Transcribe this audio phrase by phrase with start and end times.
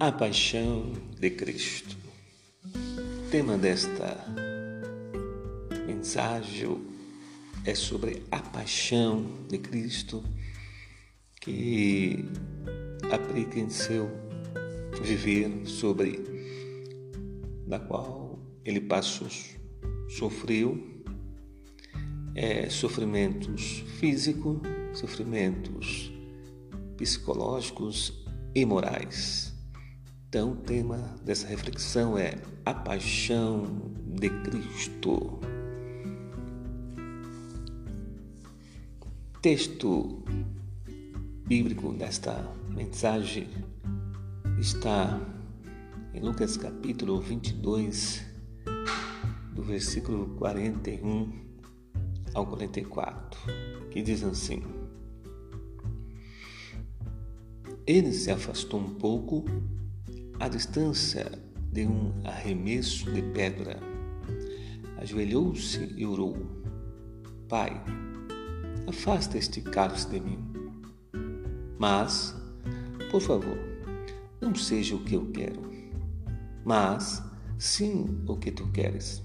[0.00, 1.94] A paixão de Cristo.
[2.64, 4.16] O tema desta
[5.86, 6.80] mensagem
[7.66, 10.24] é sobre a paixão de Cristo
[11.38, 12.24] que
[13.68, 14.08] seu
[15.02, 16.18] viver sobre
[17.66, 19.28] da qual ele passou,
[20.08, 20.82] sofreu
[22.34, 24.60] é, sofrimentos físicos,
[24.94, 26.10] sofrimentos
[26.96, 28.24] psicológicos
[28.54, 29.49] e morais.
[30.30, 33.66] Então, o tema dessa reflexão é a paixão
[34.06, 35.40] de Cristo.
[39.42, 40.22] Texto
[41.48, 43.48] bíblico desta mensagem
[44.60, 45.20] está
[46.14, 48.24] em Lucas capítulo 22,
[49.52, 51.28] do versículo 41
[52.34, 53.40] ao 44,
[53.90, 54.62] que diz assim:
[57.84, 59.44] Ele se afastou um pouco
[60.40, 61.30] à distância
[61.70, 63.78] de um arremesso de pedra.
[64.96, 66.34] Ajoelhou-se e orou:
[67.46, 67.80] Pai,
[68.88, 70.38] afasta este cálice de mim.
[71.78, 72.34] Mas,
[73.10, 73.58] por favor,
[74.40, 75.60] não seja o que eu quero,
[76.64, 77.22] mas
[77.58, 79.22] sim o que tu queres.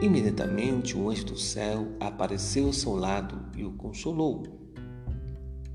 [0.00, 4.42] Imediatamente o anjo do céu apareceu ao seu lado e o consolou.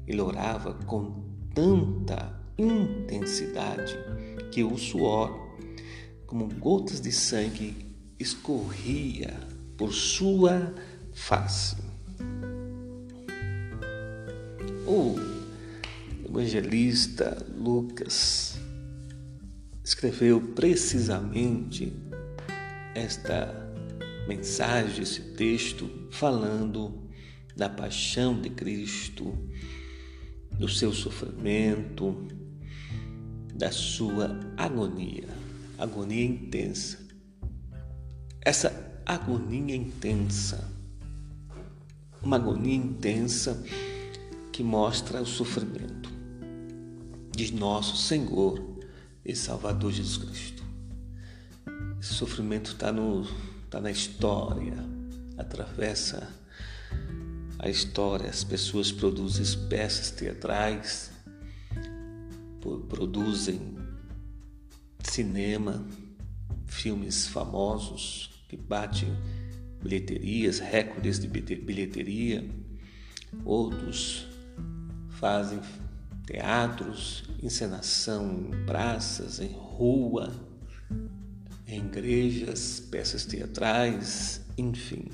[0.08, 3.98] Ele orava com tanta intensidade
[4.52, 5.58] que o suor,
[6.26, 7.76] como gotas de sangue,
[8.20, 9.34] escorria
[9.78, 10.74] por sua
[11.14, 11.76] face.
[14.88, 15.16] O
[16.24, 18.58] evangelista Lucas
[19.84, 21.94] escreveu precisamente
[22.94, 23.66] esta
[24.28, 27.04] mensagem, esse texto, falando
[27.56, 29.38] da paixão de Cristo,
[30.52, 32.28] do seu sofrimento,
[33.56, 35.30] da sua agonia,
[35.78, 37.00] agonia intensa.
[38.42, 40.70] Essa agonia intensa,
[42.22, 43.64] uma agonia intensa
[44.52, 46.10] que mostra o sofrimento
[47.32, 48.62] de nosso Senhor
[49.24, 50.64] e Salvador Jesus Cristo.
[52.00, 52.92] Esse sofrimento está
[53.64, 54.78] está na história,
[55.38, 56.28] atravessa
[57.58, 58.30] a história.
[58.30, 61.12] As pessoas produzem peças teatrais,
[62.90, 63.76] produzem
[65.04, 65.86] cinema,
[66.66, 69.10] filmes famosos que batem
[69.82, 72.50] bilheterias, recordes de bilheteria.
[73.44, 74.28] Outros
[75.12, 75.60] fazem
[76.26, 80.34] teatros, encenação em praças, em rua,
[81.68, 85.06] em igrejas, peças teatrais, enfim.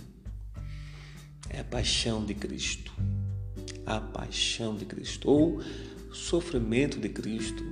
[1.49, 2.93] É a paixão de Cristo.
[3.85, 5.29] A paixão de Cristo.
[5.29, 5.61] Ou
[6.11, 7.63] sofrimento de Cristo.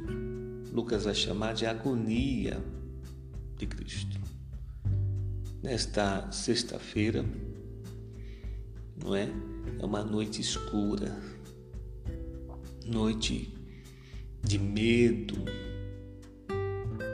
[0.72, 2.64] Lucas vai chamar de agonia
[3.58, 4.18] de Cristo.
[5.62, 7.26] Nesta sexta-feira,
[9.04, 9.30] não é?
[9.80, 11.22] É uma noite escura,
[12.86, 13.54] noite
[14.44, 15.44] de medo,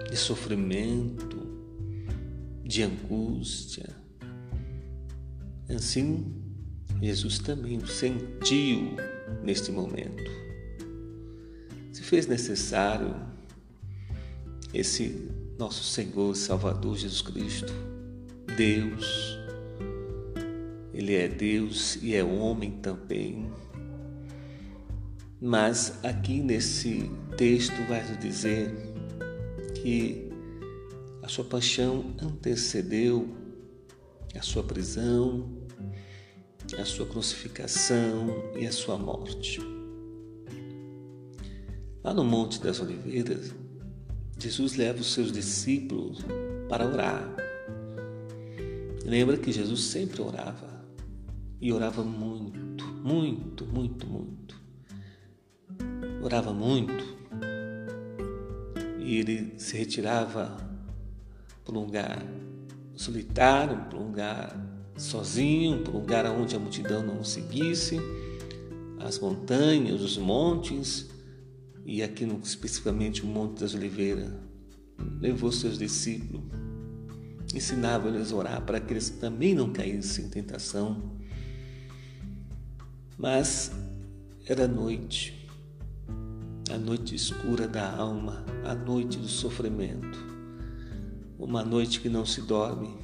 [0.09, 1.37] de sofrimento,
[2.63, 3.89] de angústia.
[5.69, 6.33] Assim,
[7.01, 8.95] Jesus também sentiu
[9.43, 10.44] neste momento.
[12.15, 13.13] Fez necessário
[14.73, 17.73] esse nosso Senhor Salvador Jesus Cristo,
[18.55, 19.37] Deus,
[20.93, 23.51] Ele é Deus e é homem também.
[25.41, 28.73] Mas aqui nesse texto vai nos dizer
[29.83, 30.29] que
[31.21, 33.27] a sua paixão antecedeu
[34.39, 35.49] a sua prisão,
[36.79, 39.74] a sua crucificação e a sua morte.
[42.05, 43.51] Lá no Monte das Oliveiras,
[44.37, 46.19] Jesus leva os seus discípulos
[46.69, 47.27] para orar.
[49.03, 50.85] Lembra que Jesus sempre orava
[51.59, 54.55] e orava muito, muito, muito, muito.
[56.23, 57.03] Orava muito
[58.99, 60.57] e ele se retirava
[61.65, 62.23] para um lugar
[62.95, 64.55] solitário, para um lugar
[64.95, 67.99] sozinho, para um lugar onde a multidão não o seguisse,
[68.99, 71.14] as montanhas, os montes,
[71.85, 74.31] e aqui no, especificamente o Monte das Oliveiras,
[75.21, 76.43] levou seus discípulos,
[77.53, 81.17] ensinava eles a orar para que eles também não caíssem em tentação.
[83.17, 83.71] Mas
[84.45, 85.47] era noite,
[86.69, 90.35] a noite escura da alma, a noite do sofrimento
[91.37, 92.95] uma noite que não se dorme,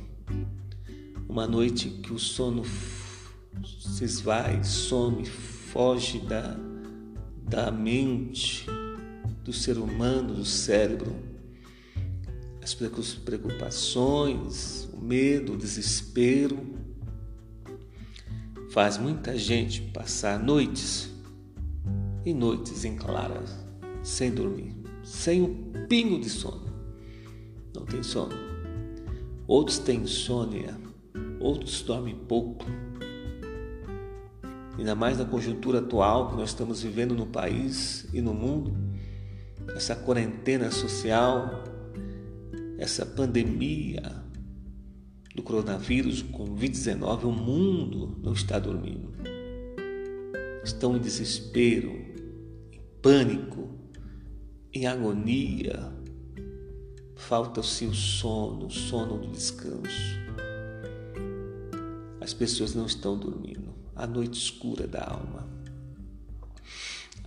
[1.27, 2.63] uma noite que o sono
[3.63, 6.57] se esvai, some, foge da,
[7.51, 8.65] da mente,
[9.43, 11.13] do ser humano, do cérebro.
[12.61, 16.57] As preocupações, o medo, o desespero,
[18.71, 21.11] faz muita gente passar noites
[22.25, 23.59] e noites em claras,
[24.01, 26.71] sem dormir, sem um pingo de sono.
[27.75, 28.31] Não tem sono.
[29.45, 30.77] Outros têm insônia,
[31.37, 32.65] outros dormem pouco.
[34.77, 38.73] Ainda mais na conjuntura atual que nós estamos vivendo no país e no mundo,
[39.75, 41.63] essa quarentena social,
[42.77, 44.21] essa pandemia
[45.35, 49.11] do coronavírus, Covid-19, o mundo não está dormindo.
[50.63, 51.91] Estão em desespero,
[52.71, 53.69] em pânico,
[54.73, 55.91] em agonia.
[57.15, 60.19] Falta-se o sono, o sono do descanso.
[62.19, 63.60] As pessoas não estão dormindo.
[63.95, 65.47] A noite escura da alma.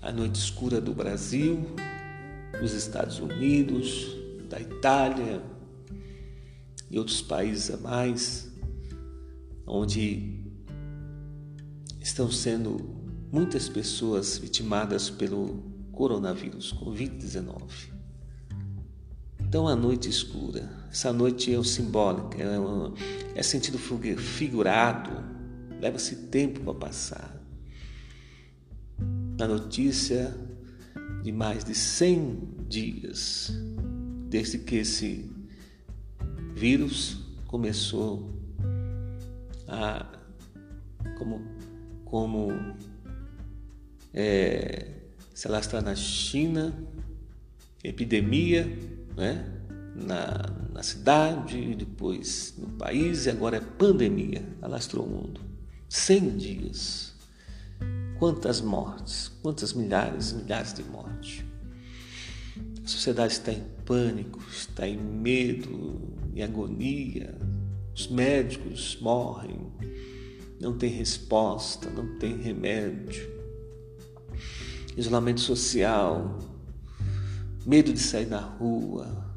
[0.01, 1.65] A noite escura do Brasil,
[2.61, 4.17] dos Estados Unidos,
[4.49, 5.43] da Itália
[6.91, 8.53] e outros países a mais,
[9.67, 10.43] onde
[12.01, 13.03] estão sendo
[13.33, 17.95] muitas pessoas vitimadas pelo coronavírus, Covid-19.
[19.41, 22.93] Então, a noite escura, essa noite é simbólica, é, um,
[23.35, 25.34] é sentido figurado,
[25.85, 27.45] leva-se tempo para passar.
[29.39, 30.35] Na notícia
[31.23, 33.53] de mais de 100 dias
[34.31, 35.31] desde que esse
[36.55, 38.31] vírus começou
[39.69, 40.07] a
[41.19, 41.43] como
[42.07, 42.49] como
[44.15, 44.87] é,
[45.35, 46.73] se alastrar na China,
[47.83, 48.65] epidemia,
[49.15, 49.53] né?
[49.95, 55.54] na, na cidade, depois no país e agora é pandemia, alastrou o mundo.
[55.89, 57.15] 100 dias.
[58.19, 61.45] Quantas mortes, quantas milhares e milhares de mortes.
[62.85, 66.01] A sociedade está em pânico, está em medo,
[66.35, 67.35] em agonia.
[67.95, 69.59] Os médicos morrem,
[70.61, 73.33] não tem resposta, não tem remédio.
[74.97, 76.39] Isolamento social,
[77.67, 79.35] medo de sair na rua,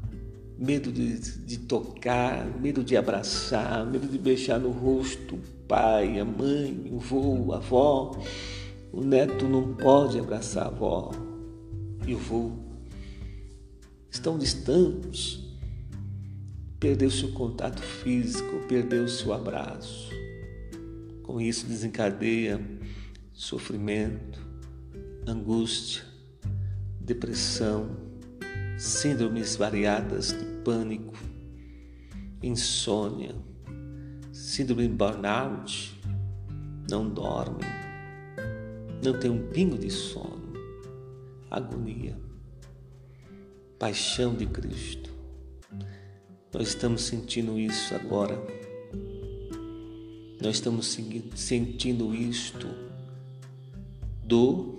[0.58, 6.90] medo de, de, tocar, medo de abraçar, medo de beijar no rosto pai, a mãe,
[6.90, 8.18] o vô, a avó.
[8.90, 11.12] O neto não pode abraçar a avó
[12.06, 12.52] e o vô.
[14.10, 15.46] Estão distantes.
[16.80, 20.10] Perdeu-se o contato físico, perdeu-se o abraço.
[21.22, 22.60] Com isso desencadeia
[23.32, 24.40] sofrimento,
[25.26, 26.02] angústia,
[27.00, 27.96] depressão,
[28.78, 31.14] síndromes variadas de pânico,
[32.42, 33.34] insônia,
[34.48, 35.94] síndrome burnout,
[36.90, 37.68] não dormem,
[39.04, 40.54] não tem um pingo de sono,
[41.50, 42.16] agonia,
[43.78, 45.10] paixão de Cristo.
[46.50, 48.42] Nós estamos sentindo isso agora.
[50.40, 50.98] Nós estamos
[51.34, 52.68] sentindo isto
[54.24, 54.78] do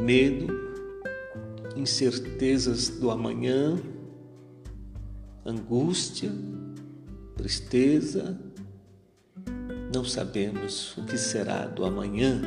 [0.00, 0.46] medo
[1.74, 3.82] incertezas do amanhã,
[5.44, 6.30] angústia,
[7.36, 8.38] tristeza,
[9.94, 12.40] não sabemos o que será do amanhã.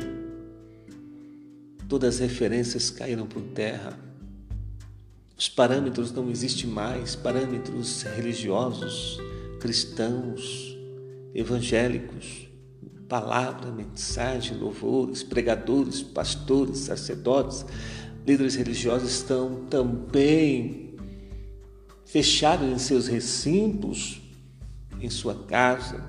[1.88, 3.98] Todas as referências caíram por terra.
[5.38, 9.18] Os parâmetros não existem mais, parâmetros religiosos,
[9.60, 10.76] cristãos,
[11.34, 12.48] evangélicos,
[13.08, 17.64] palavra, mensagem, louvores, pregadores, pastores, sacerdotes,
[18.26, 20.96] líderes religiosos estão também
[22.04, 24.20] fechados em seus recintos,
[25.00, 26.04] em sua casa,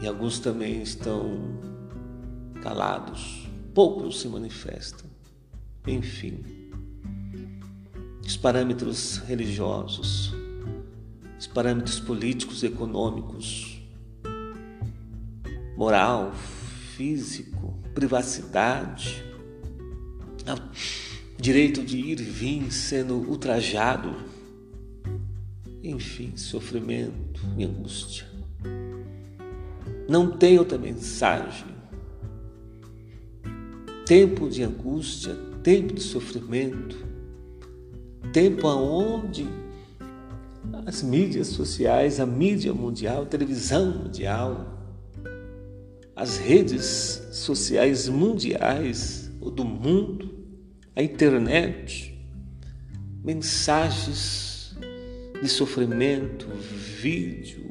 [0.00, 1.58] e alguns também estão
[2.62, 5.08] calados, poucos se manifestam.
[5.86, 6.44] Enfim,
[8.24, 10.32] os parâmetros religiosos,
[11.38, 13.82] os parâmetros políticos, econômicos,
[15.76, 16.32] moral,
[16.96, 19.24] físico, privacidade,
[21.38, 24.14] direito de ir e vir sendo ultrajado,
[25.90, 28.26] enfim, sofrimento e angústia.
[30.08, 31.66] Não tem outra mensagem.
[34.06, 36.96] Tempo de angústia, tempo de sofrimento,
[38.32, 39.46] tempo aonde
[40.86, 44.78] as mídias sociais, a mídia mundial, a televisão mundial,
[46.16, 50.38] as redes sociais mundiais ou do mundo
[50.96, 52.18] a internet,
[53.22, 54.57] mensagens
[55.42, 56.46] de sofrimento,
[57.00, 57.70] vídeo,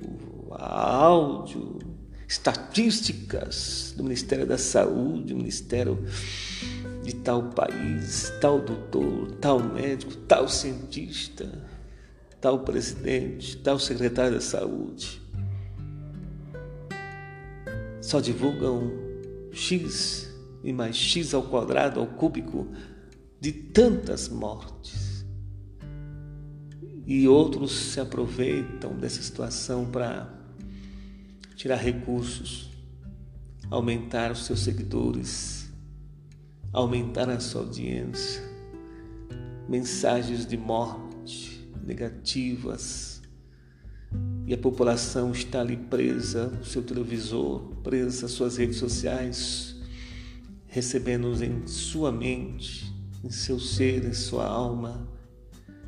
[0.51, 1.79] áudio,
[2.27, 6.03] estatísticas do Ministério da Saúde, do Ministério
[7.03, 11.49] de tal país, tal doutor, tal médico, tal cientista,
[12.41, 15.21] tal presidente, tal secretário da saúde.
[18.01, 18.91] Só divulgam
[19.51, 20.33] X
[20.63, 22.67] e mais X ao quadrado, ao cúbico,
[23.39, 25.06] de tantas mortes.
[27.07, 30.29] E outros se aproveitam dessa situação para
[31.55, 32.69] tirar recursos,
[33.71, 35.71] aumentar os seus seguidores,
[36.73, 38.43] aumentar a sua audiência.
[39.69, 43.21] Mensagens de morte negativas.
[44.45, 49.77] E a população está ali presa no seu televisor, presa às suas redes sociais,
[50.65, 55.16] recebendo em sua mente, em seu ser, em sua alma,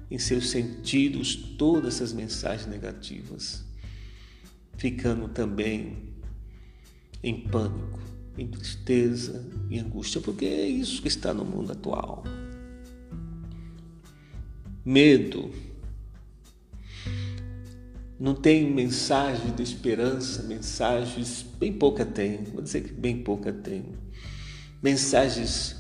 [0.10, 3.70] em seus sentidos, todas essas mensagens negativas
[4.80, 6.14] ficando também
[7.22, 8.00] em pânico,
[8.38, 12.24] em tristeza e angústia, porque é isso que está no mundo atual.
[14.86, 15.52] Medo.
[18.18, 23.86] Não tem mensagem de esperança, mensagens, bem pouca tem, vou dizer que bem pouca tem.
[24.82, 25.76] Mensagens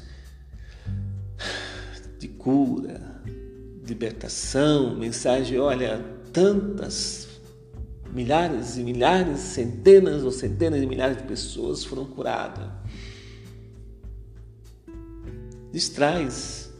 [2.18, 3.19] de cura,
[3.90, 7.30] libertação, mensagem, olha, tantas
[8.12, 12.68] Milhares e milhares, centenas ou centenas de milhares de pessoas foram curadas.
[15.72, 16.74] Distrais,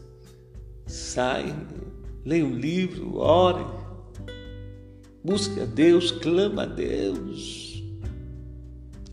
[0.86, 1.54] sai,
[2.24, 3.64] leia um livro, ore,
[5.22, 7.84] busque a Deus, clama a Deus.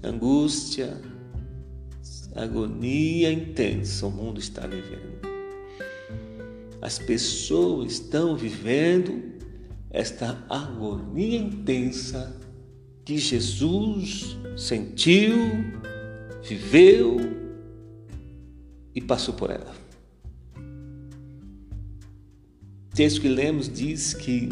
[0.03, 0.99] Angústia,
[2.35, 5.06] agonia intensa o mundo está vivendo.
[6.81, 9.35] As pessoas estão vivendo
[9.89, 12.39] esta agonia intensa
[13.03, 15.35] que Jesus sentiu,
[16.43, 17.17] viveu
[18.93, 19.75] e passou por ela.
[22.91, 24.49] O texto que lemos diz que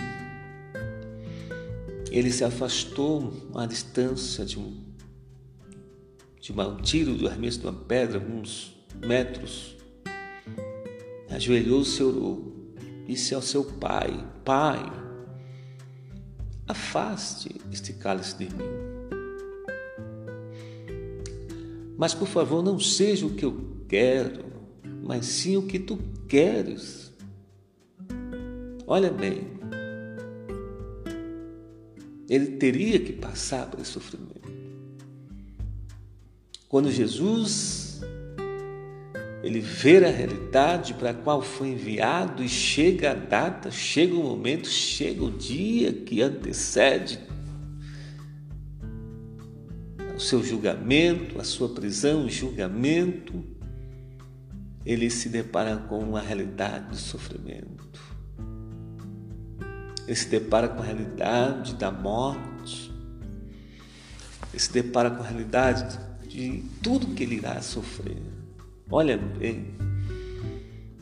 [2.10, 4.74] ele se afastou à distância de um,
[6.40, 8.74] de um tiro do arremesso de uma pedra, alguns
[9.06, 9.75] metros,
[11.36, 12.74] ajoelhou-se e orou,
[13.06, 14.82] disse ao seu pai: Pai,
[16.68, 18.64] afaste este cálice de mim.
[21.98, 24.46] Mas por favor, não seja o que eu quero,
[25.04, 27.14] mas sim o que tu queres.
[28.88, 29.48] Olha bem,
[32.30, 34.36] ele teria que passar por esse sofrimento.
[36.68, 37.95] Quando Jesus
[39.46, 44.24] ele vê a realidade para a qual foi enviado e chega a data, chega o
[44.24, 47.20] momento, chega o dia que antecede
[50.16, 53.46] o seu julgamento, a sua prisão e julgamento,
[54.84, 58.02] ele se depara com uma realidade de sofrimento.
[60.08, 62.92] Ele se depara com a realidade da morte.
[64.52, 68.35] Ele se depara com a realidade de tudo que ele irá sofrer.
[68.90, 69.74] Olha bem,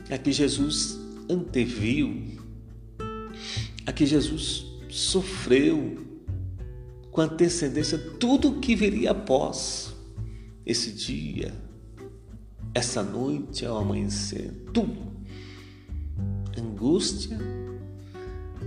[0.10, 0.98] aqui Jesus
[1.30, 2.40] anteviu,
[3.86, 5.98] aqui Jesus sofreu
[7.12, 9.94] com antecedência tudo o que viria após
[10.66, 11.54] esse dia,
[12.74, 15.12] essa noite ao amanhecer, tudo.
[16.58, 17.38] Angústia,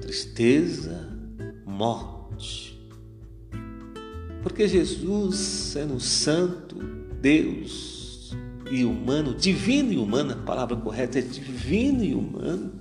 [0.02, 1.08] tristeza,
[1.64, 2.78] morte.
[4.42, 6.76] Porque Jesus, sendo santo,
[7.20, 7.95] Deus,
[8.70, 12.72] e humano, divino e humano, a palavra correta é divino e humano.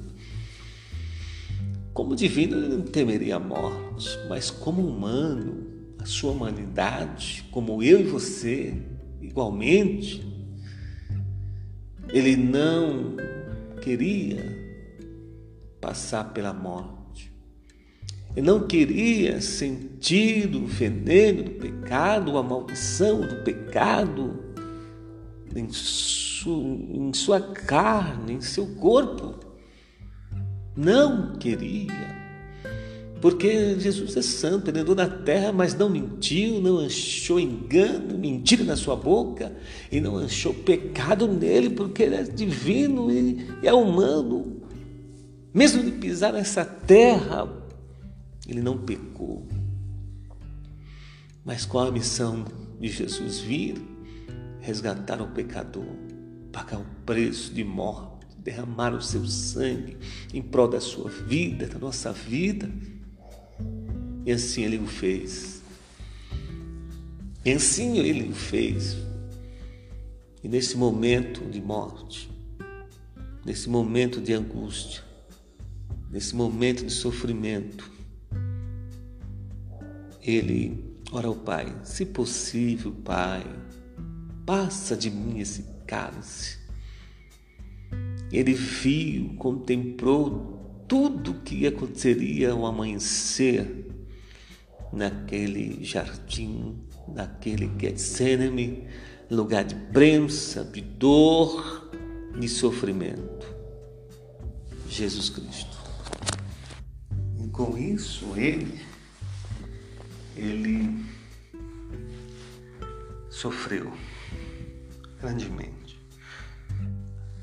[1.94, 5.65] Como divino, ele não temeria a morte, mas como humano,
[6.00, 8.74] a sua humanidade, como eu e você,
[9.22, 10.25] igualmente,
[12.10, 13.15] ele não
[13.82, 14.44] queria
[15.80, 17.32] passar pela morte.
[18.36, 24.44] Ele não queria sentir o veneno do pecado, a maldição do pecado,
[25.55, 29.35] em, su, em sua carne, em seu corpo.
[30.75, 32.15] Não queria.
[33.21, 38.63] Porque Jesus é santo, ele andou na terra, mas não mentiu, não achou engano, mentira
[38.63, 39.55] na sua boca,
[39.91, 44.62] e não achou pecado nele, porque ele é divino e é humano.
[45.53, 47.50] Mesmo de pisar nessa terra,
[48.47, 49.47] ele não pecou.
[51.43, 52.45] Mas qual a missão
[52.79, 53.94] de Jesus vir?
[54.65, 55.86] Resgatar o pecador,
[56.51, 59.95] pagar o preço de morte, derramar o seu sangue
[60.34, 62.67] em prol da sua vida, da nossa vida.
[64.25, 65.62] E assim ele o fez.
[67.45, 68.98] E assim ele o fez.
[70.43, 72.27] E nesse momento de morte,
[73.45, 75.03] nesse momento de angústia,
[76.10, 77.91] nesse momento de sofrimento,
[80.24, 83.45] ele ora ao Pai: se possível, Pai,
[84.45, 86.59] passa de mim esse cálice.
[88.31, 93.87] Ele viu, contemplou tudo que aconteceria ao amanhecer
[94.91, 98.87] naquele jardim, naquele Getsemane,
[99.29, 101.89] lugar de prensa, de dor,
[102.39, 103.55] de sofrimento.
[104.89, 105.77] Jesus Cristo.
[107.43, 108.79] E com isso, ele,
[110.35, 111.03] ele
[113.29, 113.91] sofreu
[115.25, 116.00] grandemente.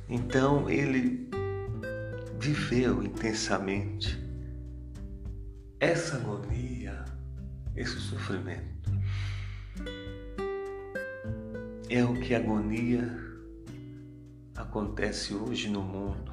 [0.08, 1.28] Então, ele
[2.38, 4.22] viveu intensamente
[5.80, 7.04] essa agonia,
[7.74, 8.92] esse sofrimento.
[11.90, 13.18] É o que agonia
[14.54, 16.32] acontece hoje no mundo.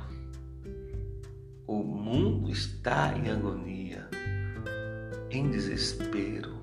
[1.66, 4.08] O mundo está em agonia,
[5.32, 6.59] em desespero,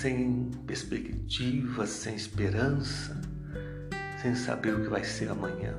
[0.00, 3.20] sem perspectiva, sem esperança,
[4.22, 5.76] sem saber o que vai ser amanhã.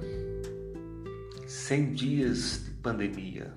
[1.47, 3.53] Cem dias de pandemia,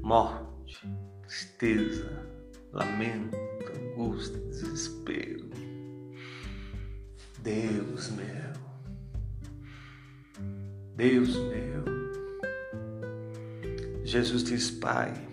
[0.00, 0.88] morte,
[1.26, 2.26] tristeza,
[2.72, 3.36] lamento,
[3.92, 5.50] angústia, desespero.
[7.42, 8.52] Deus meu,
[10.96, 11.84] Deus meu.
[14.04, 15.29] Jesus diz, Pai,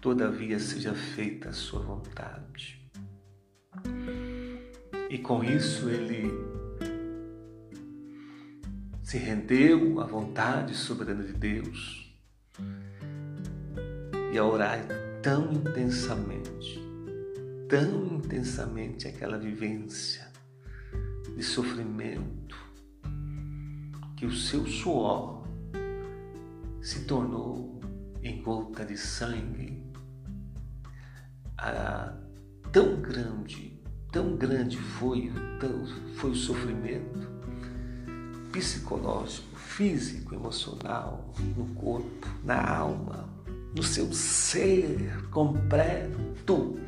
[0.00, 2.80] todavia seja feita a sua vontade.
[5.08, 6.30] E com isso ele
[9.02, 12.14] se rendeu à vontade soberana de Deus
[14.32, 14.78] e a orar
[15.20, 16.80] tão intensamente,
[17.68, 20.30] tão intensamente aquela vivência
[21.36, 22.56] de sofrimento,
[24.16, 25.44] que o seu suor
[26.80, 27.80] se tornou
[28.22, 29.89] em gota de sangue.
[31.62, 32.14] Ah,
[32.72, 33.78] tão grande,
[34.10, 37.28] tão grande foi, tão, foi o sofrimento
[38.50, 43.28] psicológico, físico, emocional, no corpo, na alma,
[43.76, 46.80] no seu ser completo,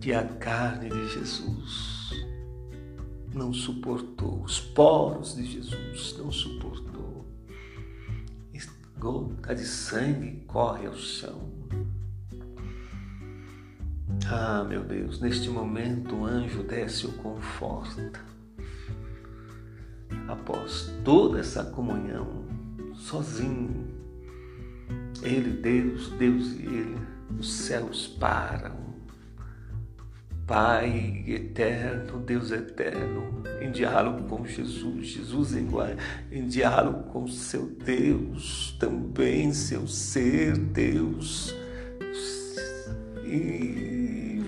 [0.00, 2.10] que a carne de Jesus
[3.32, 6.94] não suportou, os poros de Jesus não suportou.
[9.04, 11.53] Gota de sangue corre ao chão.
[14.30, 18.20] Ah, meu Deus, neste momento o anjo desce e o conforta.
[20.28, 22.44] Após toda essa comunhão,
[22.94, 23.86] sozinho,
[25.22, 26.98] ele, Deus, Deus e ele,
[27.38, 28.84] os céus param
[30.46, 35.66] Pai eterno, Deus eterno, em diálogo com Jesus, Jesus em,
[36.30, 41.54] em diálogo com seu Deus, também seu ser, Deus,
[43.26, 44.42] e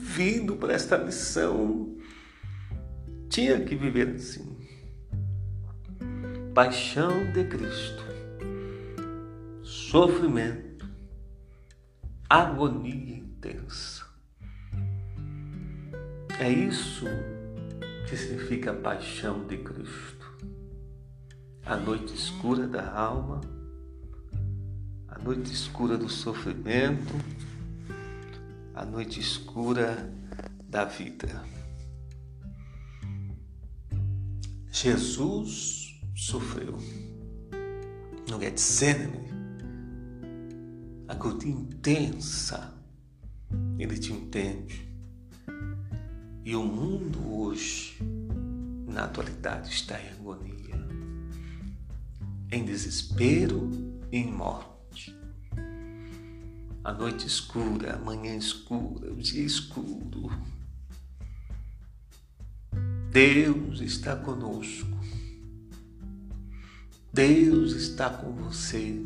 [0.00, 1.96] vindo para esta missão,
[3.28, 4.56] tinha que viver assim.
[6.54, 8.04] Paixão de Cristo,
[9.62, 10.88] sofrimento,
[12.28, 14.06] agonia intensa
[16.38, 17.06] é isso
[18.06, 20.26] que significa a paixão de Cristo.
[21.64, 23.40] A noite escura da alma,
[25.08, 27.14] a noite escura do sofrimento,
[28.76, 30.12] a noite escura
[30.68, 31.42] da vida.
[34.70, 36.76] Jesus sofreu
[38.28, 39.30] no Getsemane,
[41.08, 42.74] a agonia intensa,
[43.78, 44.86] ele te entende.
[46.44, 47.98] E o mundo hoje,
[48.86, 50.86] na atualidade, está em agonia,
[52.52, 53.70] em desespero
[54.12, 54.75] e em morte.
[56.86, 60.30] A noite escura, a manhã escura, o dia escuro.
[63.10, 64.86] Deus está conosco.
[67.12, 69.04] Deus está com você.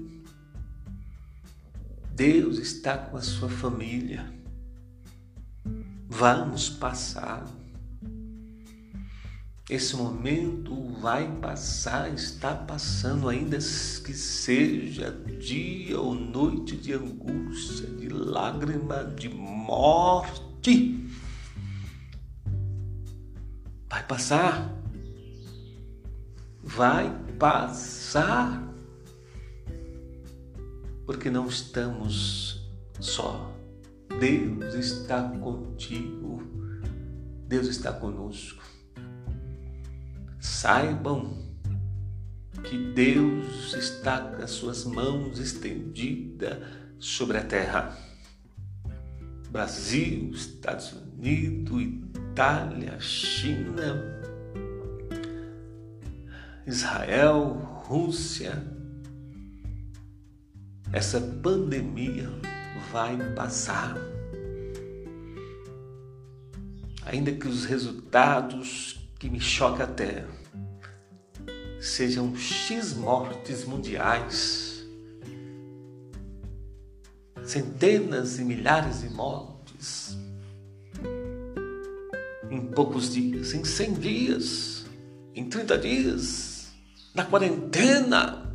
[2.15, 4.31] Deus está com a sua família.
[6.07, 7.49] Vamos passar.
[9.71, 18.09] Esse momento vai passar, está passando, ainda que seja dia ou noite de angústia, de
[18.09, 21.09] lágrima, de morte.
[23.89, 24.77] Vai passar.
[26.63, 28.69] Vai passar.
[31.07, 33.51] Porque não estamos só
[34.19, 36.43] Deus está contigo,
[37.47, 38.63] Deus está conosco.
[40.41, 41.39] Saibam
[42.65, 46.59] que Deus está com as suas mãos estendidas
[46.99, 47.97] sobre a terra.
[49.51, 51.83] Brasil, Estados Unidos,
[52.31, 54.03] Itália, China,
[56.67, 58.63] Israel, Rússia.
[60.93, 62.29] Essa pandemia
[62.93, 63.97] vai passar.
[67.07, 70.25] Ainda que os resultados que me chocam até
[71.79, 74.83] sejam X mortes mundiais,
[77.45, 80.17] centenas e milhares de mortes
[82.51, 84.87] em poucos dias, em 100 dias,
[85.35, 86.73] em 30 dias,
[87.15, 88.51] na quarentena.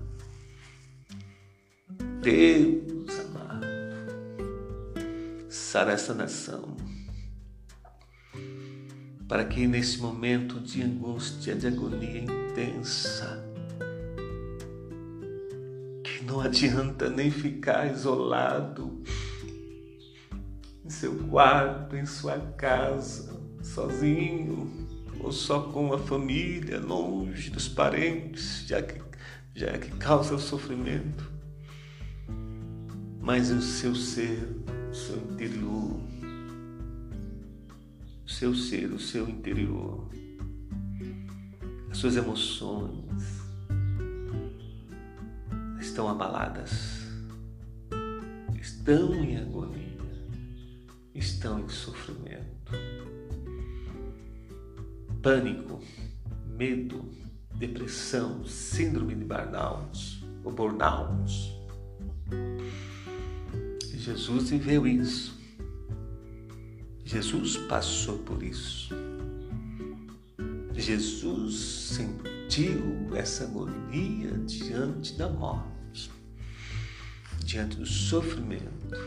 [2.21, 3.67] Deus amado,
[5.47, 6.75] sara essa nação
[9.27, 13.43] para que nesse momento de angústia, de agonia intensa,
[16.03, 19.01] que não adianta nem ficar isolado
[20.83, 24.85] em seu quarto, em sua casa, sozinho
[25.19, 29.01] ou só com a família, longe dos parentes, já que,
[29.55, 31.31] já que causa o sofrimento,
[33.19, 34.47] mas o seu ser,
[34.91, 35.99] o seu interior,
[38.25, 40.09] o seu ser, o seu interior,
[41.91, 43.05] as suas emoções
[45.79, 47.05] estão abaladas,
[48.59, 49.85] estão em agonia,
[51.13, 52.71] estão em sofrimento.
[55.21, 55.79] Pânico,
[56.57, 57.07] medo,
[57.55, 61.55] depressão, síndrome de burnout ou burnout.
[63.93, 65.34] Jesus viveu isso.
[67.05, 68.89] Jesus passou por isso.
[70.73, 71.55] Jesus
[71.95, 76.11] sentiu essa agonia diante da morte,
[77.43, 78.97] diante do sofrimento,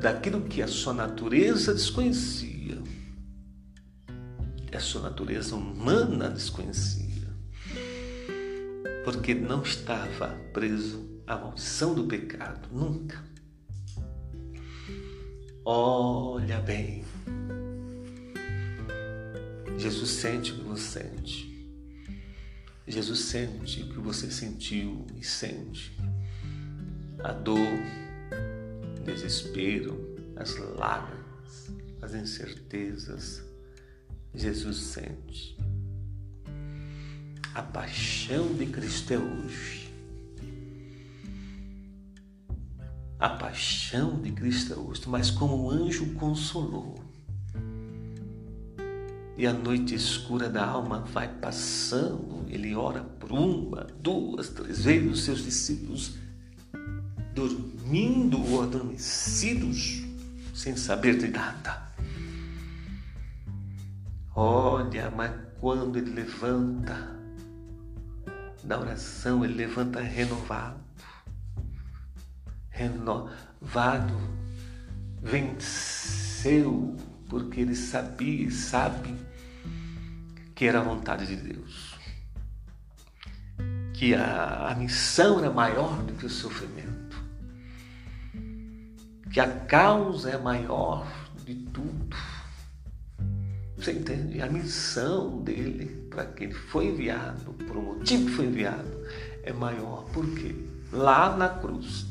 [0.00, 2.82] daquilo que a sua natureza desconhecia,
[4.74, 7.28] a sua natureza humana desconhecia,
[9.04, 13.31] porque não estava preso à maldição do pecado, nunca.
[15.64, 17.04] Olha bem.
[19.78, 21.52] Jesus sente o que você sente.
[22.86, 25.96] Jesus sente o que você sentiu e sente.
[27.22, 31.70] A dor, o desespero, as lágrimas,
[32.00, 33.44] as incertezas.
[34.34, 35.56] Jesus sente.
[37.54, 39.81] A paixão de Cristo é hoje.
[43.22, 47.00] A paixão de Cristo Augusto, mas como o anjo consolou.
[49.38, 55.12] E a noite escura da alma vai passando, ele ora por uma, duas, três vezes,
[55.12, 56.16] os seus discípulos
[57.32, 60.02] dormindo ou adormecidos,
[60.52, 61.80] sem saber de nada.
[64.34, 67.16] Olha, mas quando ele levanta
[68.64, 70.91] da oração, ele levanta renovado
[72.88, 74.16] renovado,
[75.22, 76.96] venceu,
[77.28, 79.14] porque ele sabia e sabe
[80.54, 81.94] que era a vontade de Deus.
[83.94, 87.22] Que a, a missão era maior do que o sofrimento.
[89.32, 91.06] Que a causa é maior
[91.44, 92.16] de tudo.
[93.76, 94.40] Você entende?
[94.40, 99.06] A missão dele, para que ele foi enviado, por um motivo que foi enviado,
[99.42, 100.04] é maior.
[100.12, 100.54] Por quê?
[100.92, 102.06] Lá na cruz,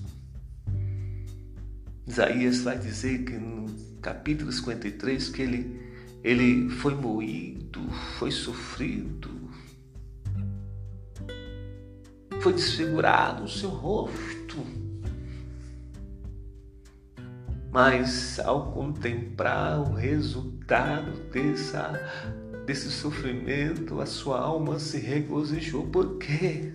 [2.08, 3.66] Isaías vai dizer que no
[4.02, 5.80] capítulo 53 que ele,
[6.24, 7.82] ele foi moído,
[8.18, 9.30] foi sofrido,
[12.42, 14.58] foi desfigurado o seu rosto.
[17.72, 21.94] Mas ao contemplar o resultado dessa,
[22.66, 25.88] desse sofrimento, a sua alma se regozijou.
[25.88, 26.74] Por quê?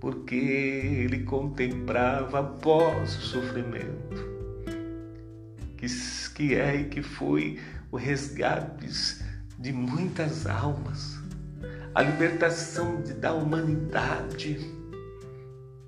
[0.00, 4.26] Porque ele contemplava após o sofrimento,
[5.76, 5.86] que,
[6.34, 7.58] que é e que foi
[7.90, 9.24] o resgate
[9.58, 11.18] de muitas almas,
[11.94, 14.58] a libertação de, da humanidade,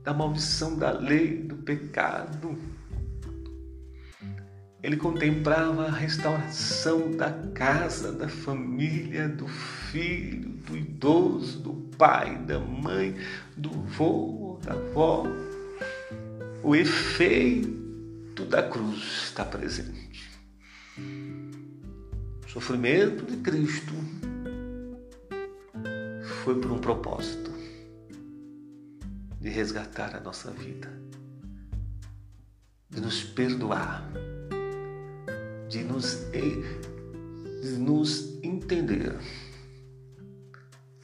[0.03, 2.57] da maldição da lei, do pecado.
[4.83, 9.47] Ele contemplava a restauração da casa, da família, do
[9.91, 13.17] filho, do idoso, do pai, da mãe,
[13.57, 15.25] do vô, da avó.
[16.63, 20.29] O efeito da cruz está presente.
[22.45, 23.93] O sofrimento de Cristo
[26.45, 27.53] foi por um propósito
[29.41, 30.91] de resgatar a nossa vida,
[32.91, 34.11] de nos perdoar,
[35.69, 39.15] de nos, de nos entender.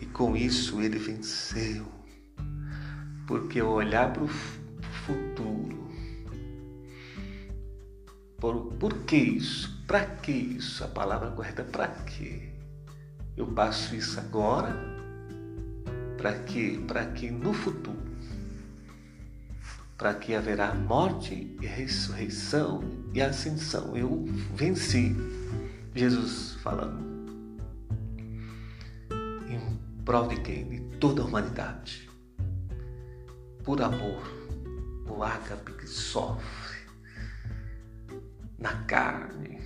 [0.05, 1.87] E com isso ele venceu,
[3.27, 5.89] porque olhar para o futuro,
[8.39, 9.83] por, por que isso?
[9.87, 10.85] Para que isso?
[10.85, 12.53] A palavra correta, para que?
[13.35, 14.77] Eu passo isso agora,
[16.19, 16.77] para que?
[16.81, 18.05] Para que no futuro
[19.97, 22.83] para que haverá morte e ressurreição
[23.15, 23.97] e ascensão.
[23.97, 25.17] Eu venci.
[25.95, 27.14] Jesus falando.
[30.05, 30.69] Prol de quem?
[30.69, 32.09] De toda a humanidade.
[33.63, 34.23] Por amor,
[35.09, 36.79] o ágape que sofre
[38.59, 39.59] na carne,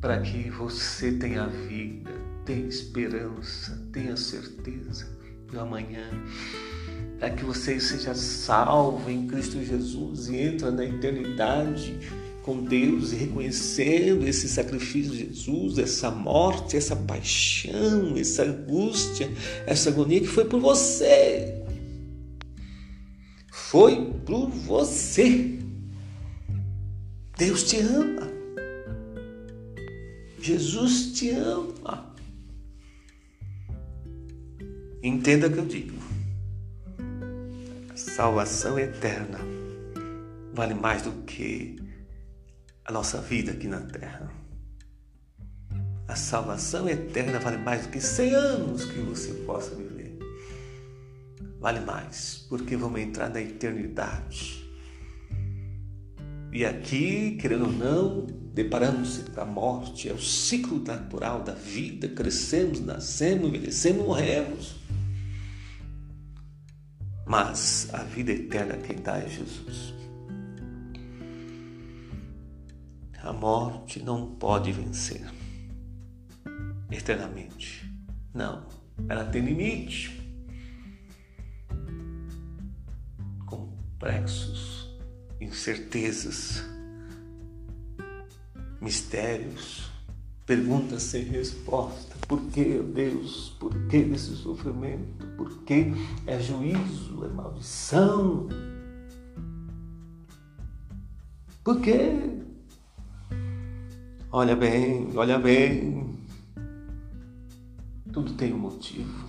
[0.00, 2.10] para que você tenha vida,
[2.44, 5.06] tenha esperança, tenha certeza
[5.50, 6.10] do amanhã
[7.18, 11.98] para que você seja salvo em Cristo Jesus e entra na eternidade
[12.44, 19.30] com Deus e reconhecendo esse sacrifício de Jesus, essa morte, essa paixão, essa angústia,
[19.66, 21.62] essa agonia que foi por você.
[23.50, 25.58] Foi por você.
[27.36, 28.30] Deus te ama.
[30.40, 32.14] Jesus te ama.
[35.02, 36.04] Entenda o que eu digo
[38.14, 39.40] salvação eterna
[40.52, 41.76] vale mais do que
[42.84, 44.30] a nossa vida aqui na terra.
[46.06, 50.18] A salvação eterna vale mais do que 100 anos que você possa viver.
[51.58, 54.62] Vale mais, porque vamos entrar na eternidade.
[56.52, 62.06] E aqui, querendo ou não, deparamos-se com a morte, é o ciclo natural da vida.
[62.08, 64.76] Crescemos, nascemos, envelhecemos, morremos.
[67.26, 69.94] Mas a vida eterna quem dá é Jesus.
[73.24, 75.26] A morte não pode vencer
[76.90, 77.90] eternamente.
[78.34, 78.66] Não,
[79.08, 80.20] ela tem limite.
[83.46, 84.94] Complexos,
[85.40, 86.62] incertezas,
[88.78, 89.90] mistérios,
[90.44, 92.14] perguntas sem resposta.
[92.28, 93.56] Por que, Deus?
[93.58, 95.26] Por que desse sofrimento?
[95.38, 95.92] Por que
[96.26, 98.48] é juízo, é maldição?
[101.64, 102.44] Por quê?
[104.36, 106.12] Olha bem, olha bem.
[108.12, 109.28] Tudo tem um motivo.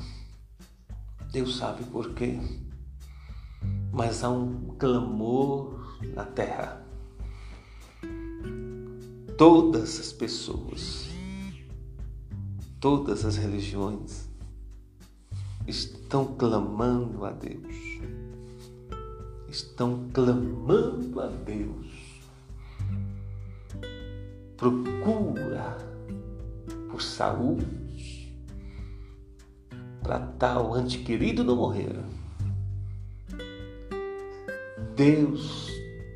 [1.32, 2.40] Deus sabe por quê.
[3.94, 6.84] Mas há um clamor na terra.
[9.38, 11.08] Todas as pessoas
[12.80, 14.28] todas as religiões
[15.68, 17.76] estão clamando a Deus.
[19.48, 22.05] Estão clamando a Deus.
[24.58, 25.78] Procura
[26.90, 28.36] por saúde
[30.02, 31.96] para tal antequerido não morrer.
[34.96, 35.70] Deus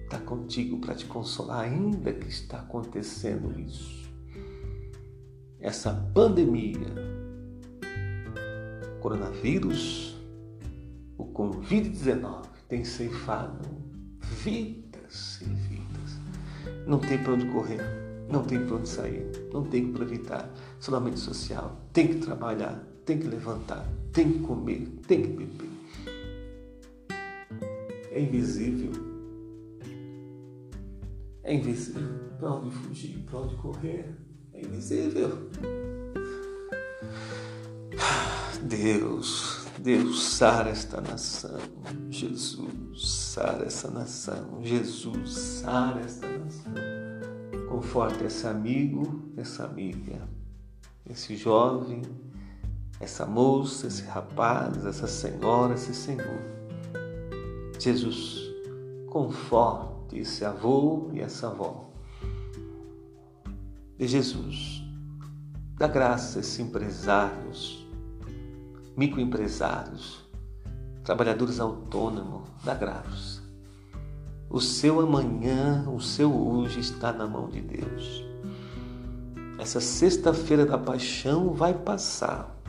[0.04, 4.00] está contigo para te consolar, ainda que está acontecendo isso
[5.60, 6.88] essa pandemia,
[9.02, 10.18] coronavírus,
[11.18, 13.68] o Covid-19 tem ceifado
[14.22, 16.20] vidas e vidas.
[16.88, 17.82] Não tem para onde correr,
[18.30, 21.82] não tem para onde sair, não tem para evitar isolamento social.
[21.92, 25.70] Tem que trabalhar, tem que levantar, tem que comer, tem que beber.
[28.12, 28.92] É invisível.
[31.44, 32.20] É invisível.
[32.38, 34.16] Para onde fugir, para onde correr
[34.54, 35.50] é invisível.
[38.62, 41.60] Deus, Deus, sara esta nação.
[42.10, 44.60] Jesus, sara essa nação.
[44.62, 46.89] Jesus, sara esta nação.
[47.80, 50.28] Conforta esse amigo, essa amiga,
[51.10, 52.02] esse jovem,
[53.00, 56.42] essa moça, esse rapaz, essa senhora, esse senhor.
[57.80, 58.52] Jesus,
[59.10, 61.90] conforte esse avô e essa avó
[63.98, 64.84] de Jesus.
[65.78, 67.88] Dá graça a esses empresários,
[68.98, 70.30] microempresários,
[71.02, 73.39] trabalhadores autônomos, dá graça.
[74.50, 78.26] O seu amanhã, o seu hoje está na mão de Deus.
[79.60, 82.60] Essa sexta-feira da paixão vai passar.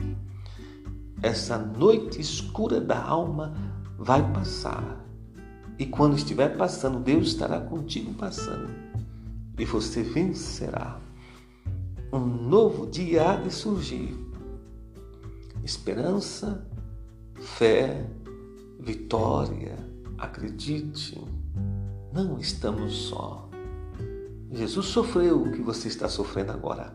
[1.23, 3.53] Essa noite escura da alma
[3.97, 5.03] vai passar.
[5.79, 8.69] E quando estiver passando, Deus estará contigo passando.
[9.57, 10.99] E você vencerá
[12.13, 14.15] um novo dia há de surgir.
[15.63, 16.67] esperança,
[17.35, 18.05] fé,
[18.79, 19.77] vitória.
[20.17, 21.19] Acredite,
[22.13, 23.49] não estamos só.
[24.51, 26.93] Jesus sofreu o que você está sofrendo agora.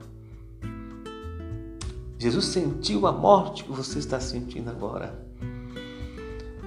[2.18, 5.26] Jesus sentiu a morte que você está sentindo agora.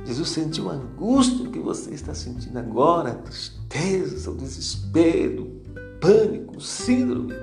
[0.05, 6.57] Jesus sentiu a angústia que você está sentindo agora, a tristeza, o desespero, o pânico,
[6.57, 7.33] o síndrome.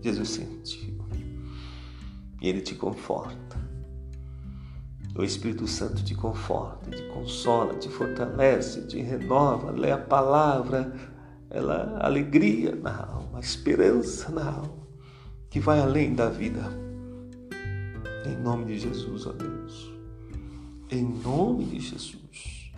[0.00, 0.96] Jesus sentiu.
[2.40, 3.67] E Ele te conforta.
[5.18, 10.94] O Espírito Santo te conforta, te consola, te fortalece, te renova, lê a palavra,
[11.50, 14.86] ela alegria na alma, esperança na alma,
[15.50, 16.62] que vai além da vida.
[18.24, 19.92] Em nome de Jesus, ó Deus.
[20.88, 22.72] Em nome de Jesus.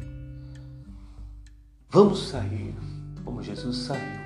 [1.90, 2.74] Vamos sair
[3.22, 4.20] como Jesus saiu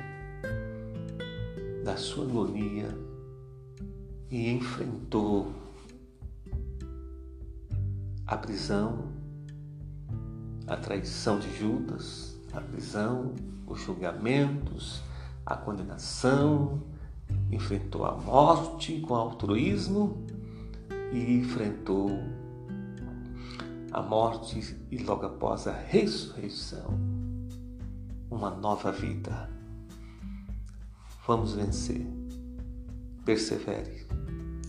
[1.83, 2.97] da sua agonia
[4.31, 5.64] e enfrentou
[8.27, 9.13] a prisão,
[10.67, 13.35] a traição de Judas, a prisão,
[13.67, 15.03] os julgamentos,
[15.45, 16.83] a condenação,
[17.51, 20.25] enfrentou a morte com altruísmo
[21.13, 22.11] e enfrentou
[23.93, 26.99] a morte e logo após a ressurreição,
[28.31, 29.51] uma nova vida.
[31.27, 32.07] Vamos vencer.
[33.25, 34.07] Persevere.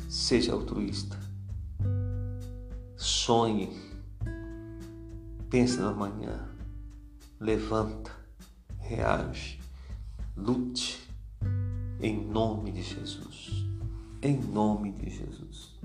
[0.07, 1.24] Seja altruísta.
[3.05, 3.69] Sonhe.
[5.47, 6.49] Pense no amanhã.
[7.39, 8.11] Levanta.
[8.79, 9.59] Reage.
[10.35, 11.07] Lute.
[12.01, 13.63] Em nome de Jesus.
[14.23, 15.79] Em nome de Jesus.